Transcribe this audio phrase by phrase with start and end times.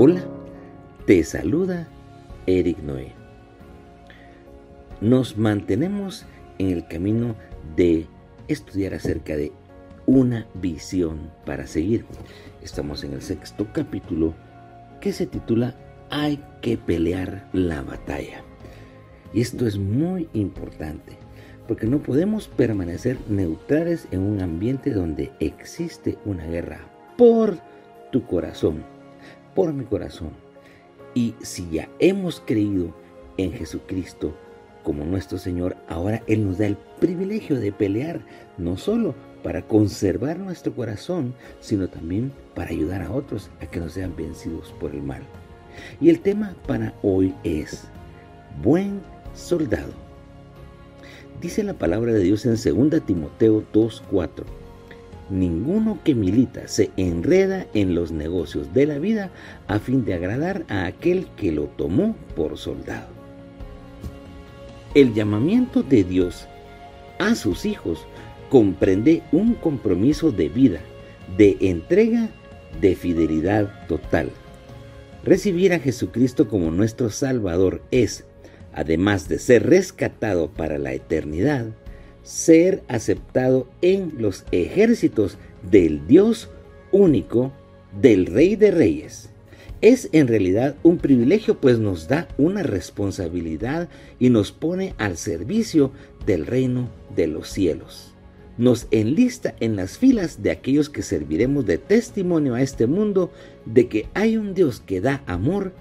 [0.00, 0.22] Hola,
[1.06, 1.88] te saluda
[2.46, 3.14] Eric Noé.
[5.00, 6.24] Nos mantenemos
[6.58, 7.34] en el camino
[7.74, 8.06] de
[8.46, 9.50] estudiar acerca de
[10.06, 12.04] una visión para seguir.
[12.62, 14.34] Estamos en el sexto capítulo
[15.00, 15.74] que se titula
[16.10, 18.44] Hay que pelear la batalla.
[19.34, 21.18] Y esto es muy importante
[21.66, 27.58] porque no podemos permanecer neutrales en un ambiente donde existe una guerra por
[28.12, 28.84] tu corazón,
[29.58, 30.30] por mi corazón.
[31.14, 32.94] Y si ya hemos creído
[33.38, 34.32] en Jesucristo
[34.84, 38.20] como nuestro Señor, ahora Él nos da el privilegio de pelear,
[38.56, 43.88] no solo para conservar nuestro corazón, sino también para ayudar a otros a que no
[43.88, 45.22] sean vencidos por el mal.
[46.00, 47.88] Y el tema para hoy es
[48.62, 49.00] buen
[49.34, 49.90] soldado.
[51.40, 54.57] Dice la palabra de Dios en 2 Timoteo 2.4.
[55.30, 59.30] Ninguno que milita se enreda en los negocios de la vida
[59.66, 63.08] a fin de agradar a aquel que lo tomó por soldado.
[64.94, 66.48] El llamamiento de Dios
[67.18, 68.06] a sus hijos
[68.48, 70.80] comprende un compromiso de vida,
[71.36, 72.30] de entrega,
[72.80, 74.30] de fidelidad total.
[75.24, 78.24] Recibir a Jesucristo como nuestro Salvador es
[78.72, 81.66] además de ser rescatado para la eternidad,
[82.28, 85.38] ser aceptado en los ejércitos
[85.70, 86.50] del Dios
[86.92, 87.52] único,
[88.02, 89.30] del Rey de Reyes.
[89.80, 95.90] Es en realidad un privilegio pues nos da una responsabilidad y nos pone al servicio
[96.26, 98.12] del reino de los cielos.
[98.58, 103.30] Nos enlista en las filas de aquellos que serviremos de testimonio a este mundo
[103.64, 105.72] de que hay un Dios que da amor,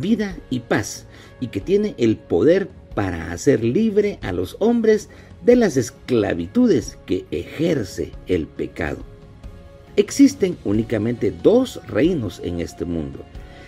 [0.00, 1.06] vida y paz,
[1.38, 5.08] y que tiene el poder para hacer libre a los hombres
[5.44, 8.98] de las esclavitudes que ejerce el pecado.
[9.96, 13.20] Existen únicamente dos reinos en este mundo.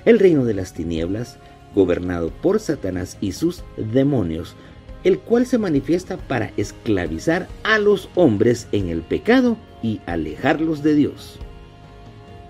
[0.05, 1.37] El reino de las tinieblas,
[1.75, 4.57] gobernado por Satanás y sus demonios,
[5.05, 10.95] el cual se manifiesta para esclavizar a los hombres en el pecado y alejarlos de
[10.95, 11.39] Dios.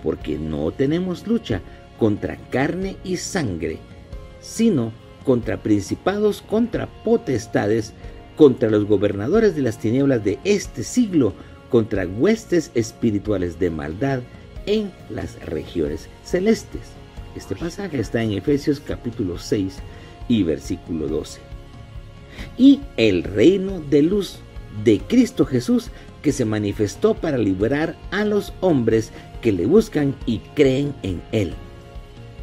[0.03, 1.61] Porque no tenemos lucha
[1.99, 3.79] contra carne y sangre,
[4.41, 4.93] sino
[5.25, 7.93] contra principados, contra potestades,
[8.37, 11.33] contra los gobernadores de las tinieblas de este siglo,
[11.71, 14.21] contra huestes espirituales de maldad
[14.67, 16.83] en las regiones celestes.
[17.35, 19.77] Este pasaje está en Efesios capítulo 6
[20.29, 21.41] y versículo 12.
[22.57, 24.39] Y el reino de luz
[24.85, 25.91] de Cristo Jesús
[26.23, 29.11] que se manifestó para liberar a los hombres
[29.41, 31.55] que le buscan y creen en Él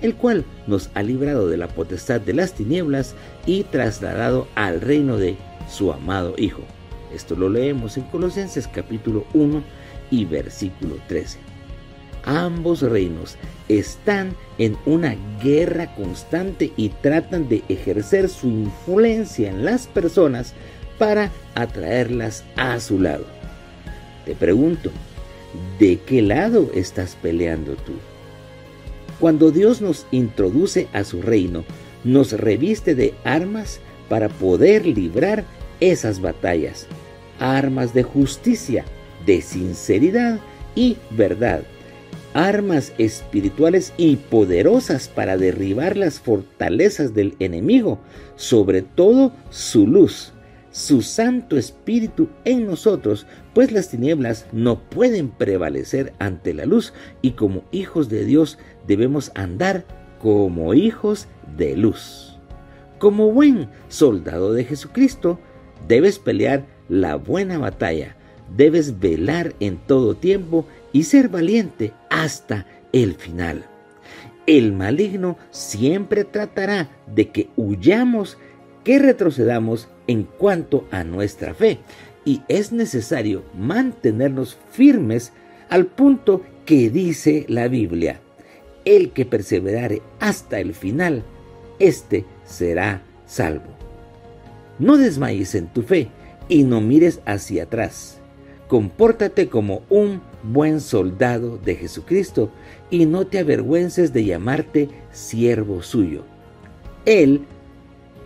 [0.03, 3.15] el cual nos ha librado de la potestad de las tinieblas
[3.47, 5.37] y trasladado al reino de
[5.67, 6.61] su amado Hijo.
[7.15, 9.63] Esto lo leemos en Colosenses capítulo 1
[10.11, 11.39] y versículo 13.
[12.25, 13.37] Ambos reinos
[13.69, 20.53] están en una guerra constante y tratan de ejercer su influencia en las personas
[20.97, 23.25] para atraerlas a su lado.
[24.25, 24.91] Te pregunto,
[25.79, 27.93] ¿de qué lado estás peleando tú?
[29.23, 31.63] Cuando Dios nos introduce a su reino,
[32.03, 33.79] nos reviste de armas
[34.09, 35.45] para poder librar
[35.79, 36.87] esas batallas.
[37.39, 38.83] Armas de justicia,
[39.25, 40.41] de sinceridad
[40.75, 41.61] y verdad.
[42.33, 47.99] Armas espirituales y poderosas para derribar las fortalezas del enemigo,
[48.35, 50.33] sobre todo su luz
[50.73, 57.31] su Santo Espíritu en nosotros, pues las tinieblas no pueden prevalecer ante la luz y
[57.31, 58.57] como hijos de Dios
[58.87, 59.85] debemos andar
[60.19, 62.39] como hijos de luz.
[62.97, 65.39] Como buen soldado de Jesucristo,
[65.87, 68.15] debes pelear la buena batalla,
[68.57, 73.63] debes velar en todo tiempo y ser valiente hasta el final.
[74.47, 78.37] El maligno siempre tratará de que huyamos
[78.83, 81.79] que retrocedamos en cuanto a nuestra fe
[82.25, 85.33] y es necesario mantenernos firmes
[85.69, 88.19] al punto que dice la Biblia.
[88.85, 91.23] El que perseverare hasta el final,
[91.79, 93.73] éste será salvo.
[94.79, 96.09] No desmayes en tu fe
[96.49, 98.19] y no mires hacia atrás.
[98.67, 102.51] Compórtate como un buen soldado de Jesucristo
[102.89, 106.23] y no te avergüences de llamarte siervo suyo.
[107.05, 107.41] Él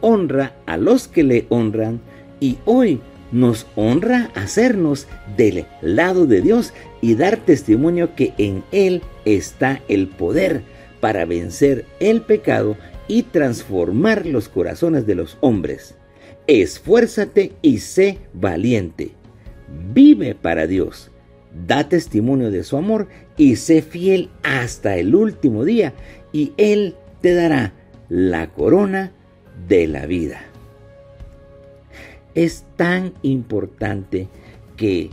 [0.01, 2.01] honra a los que le honran
[2.39, 2.99] y hoy
[3.31, 10.07] nos honra hacernos del lado de Dios y dar testimonio que en Él está el
[10.07, 10.61] poder
[10.99, 12.77] para vencer el pecado
[13.07, 15.95] y transformar los corazones de los hombres.
[16.47, 19.11] Esfuérzate y sé valiente.
[19.93, 21.11] Vive para Dios.
[21.67, 25.93] Da testimonio de su amor y sé fiel hasta el último día
[26.31, 27.73] y Él te dará
[28.09, 29.11] la corona
[29.67, 30.41] de la vida.
[32.35, 34.27] Es tan importante
[34.75, 35.09] que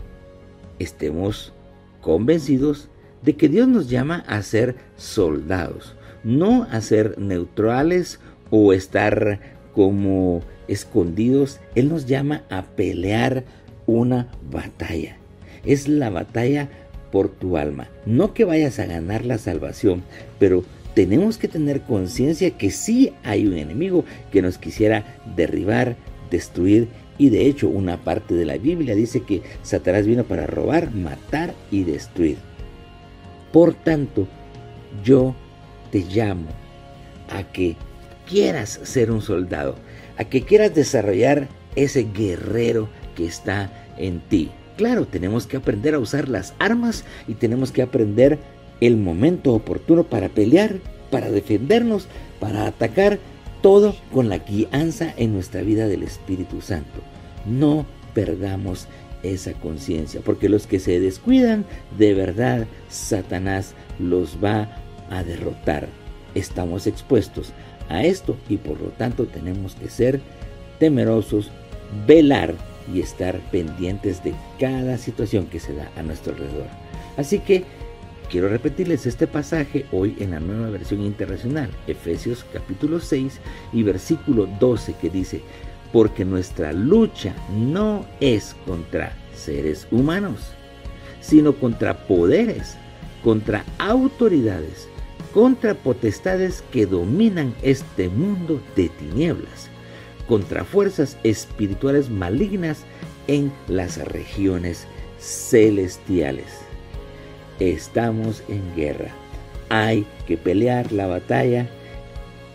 [0.78, 1.52] estemos
[2.00, 2.88] convencidos
[3.22, 8.20] de que Dios nos llama a ser soldados, no a ser neutrales
[8.50, 9.40] o estar
[9.74, 11.60] como escondidos.
[11.74, 13.44] Él nos llama a pelear
[13.86, 15.16] una batalla.
[15.64, 16.68] Es la batalla
[17.10, 17.88] por tu alma.
[18.04, 20.02] No que vayas a ganar la salvación,
[20.38, 20.64] pero
[20.94, 25.04] tenemos que tener conciencia que sí hay un enemigo que nos quisiera
[25.36, 25.96] derribar,
[26.30, 26.88] destruir
[27.18, 31.54] y de hecho una parte de la Biblia dice que Satanás vino para robar, matar
[31.70, 32.38] y destruir.
[33.52, 34.26] Por tanto,
[35.04, 35.34] yo
[35.90, 36.48] te llamo
[37.30, 37.76] a que
[38.28, 39.76] quieras ser un soldado,
[40.16, 44.50] a que quieras desarrollar ese guerrero que está en ti.
[44.76, 48.38] Claro, tenemos que aprender a usar las armas y tenemos que aprender
[48.80, 50.76] el momento oportuno para pelear,
[51.10, 52.06] para defendernos,
[52.40, 53.18] para atacar,
[53.62, 57.00] todo con la guianza en nuestra vida del Espíritu Santo.
[57.46, 58.88] No perdamos
[59.22, 61.64] esa conciencia, porque los que se descuidan,
[61.98, 64.68] de verdad, Satanás los va
[65.10, 65.88] a derrotar.
[66.34, 67.52] Estamos expuestos
[67.88, 70.20] a esto y por lo tanto tenemos que ser
[70.78, 71.50] temerosos,
[72.06, 72.54] velar
[72.92, 76.66] y estar pendientes de cada situación que se da a nuestro alrededor.
[77.16, 77.64] Así que
[78.34, 83.38] quiero repetirles este pasaje hoy en la nueva versión internacional, Efesios capítulo 6
[83.72, 85.40] y versículo 12 que dice,
[85.92, 90.50] porque nuestra lucha no es contra seres humanos,
[91.20, 92.74] sino contra poderes,
[93.22, 94.88] contra autoridades,
[95.32, 99.70] contra potestades que dominan este mundo de tinieblas
[100.26, 102.80] contra fuerzas espirituales malignas
[103.28, 104.88] en las regiones
[105.20, 106.63] celestiales.
[107.60, 109.10] Estamos en guerra.
[109.68, 111.68] Hay que pelear la batalla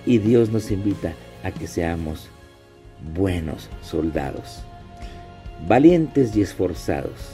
[0.06, 1.14] y Dios nos invita
[1.44, 2.30] a que seamos
[3.14, 4.62] buenos soldados,
[5.68, 7.32] valientes y esforzados.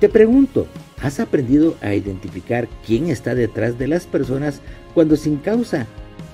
[0.00, 0.68] Te pregunto,
[1.02, 4.60] ¿has aprendido a identificar quién está detrás de las personas
[4.94, 5.86] cuando sin causa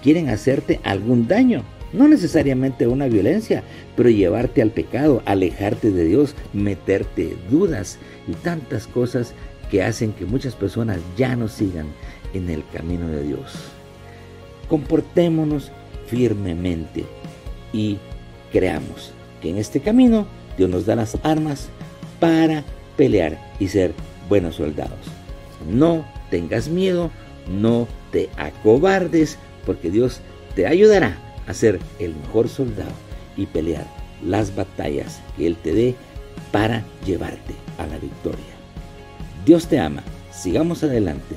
[0.03, 1.63] quieren hacerte algún daño?
[1.95, 3.63] No necesariamente una violencia,
[3.97, 9.33] pero llevarte al pecado, alejarte de Dios, meterte dudas y tantas cosas
[9.75, 11.89] que hacen que muchas personas ya no sigan
[12.33, 13.57] en el camino de Dios.
[14.69, 15.73] Comportémonos
[16.07, 17.05] firmemente
[17.73, 17.99] y
[18.53, 19.11] creamos
[19.43, 21.71] que en este camino Dios nos da las armas
[22.21, 22.63] para
[22.97, 23.95] pelear y ser
[24.29, 25.01] buenos soldados.
[25.69, 27.11] No tengas miedo,
[27.49, 30.21] no te acobardes, porque Dios
[30.55, 31.19] te ayudará
[31.49, 32.93] a ser el mejor soldado
[33.37, 33.89] y pelear
[34.25, 35.97] las batallas que Él te dé
[36.53, 38.54] para llevarte a la victoria.
[39.45, 40.03] Dios te ama,
[40.33, 41.35] sigamos adelante,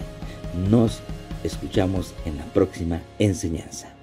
[0.70, 1.02] nos
[1.44, 3.97] escuchamos en la próxima enseñanza.